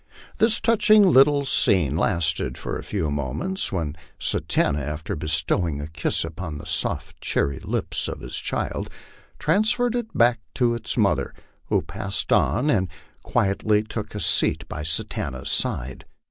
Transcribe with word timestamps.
This 0.39 0.59
touching 0.59 1.03
little 1.03 1.45
scene 1.45 1.95
lasted 1.95 2.57
for 2.57 2.75
a 2.75 2.81
few 2.83 3.11
moments, 3.11 3.71
when 3.71 3.95
Satanta, 4.17 4.79
after 4.83 5.15
bestowing 5.15 5.79
a 5.79 5.85
kiss 5.85 6.25
upon 6.25 6.57
the 6.57 6.65
soft, 6.65 7.21
cherry 7.21 7.59
lips 7.59 8.07
of 8.07 8.21
his 8.21 8.35
child, 8.37 8.89
transferred 9.37 9.93
it 9.95 10.07
back 10.17 10.39
to 10.55 10.73
its 10.73 10.97
mother, 10.97 11.35
who 11.67 11.83
passed 11.83 12.33
on 12.33 12.67
and 12.67 12.87
quietly 13.21 13.83
took 13.83 14.15
a 14.15 14.19
seat 14.19 14.67
by 14.67 14.81
Satanta's 14.81 15.51
side. 15.51 16.05